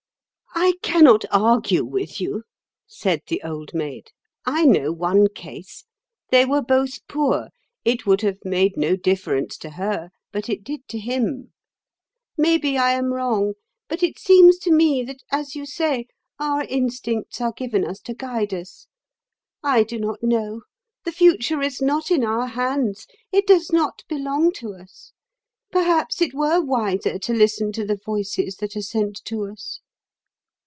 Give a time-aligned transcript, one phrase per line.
[0.53, 2.43] "I cannot argue with you,"
[2.85, 4.11] said the Old Maid.
[4.45, 5.85] "I know one case.
[6.29, 7.47] They were both poor;
[7.85, 11.53] it would have made no difference to her, but it did to him.
[12.37, 13.53] Maybe I am wrong,
[13.87, 16.07] but it seems to me that, as you say,
[16.37, 18.87] our instincts are given us to guide us.
[19.63, 20.61] I do not know.
[21.05, 25.13] The future is not in our hands; it does not belong to us.
[25.71, 29.79] Perhaps it were wiser to listen to the voices that are sent to us."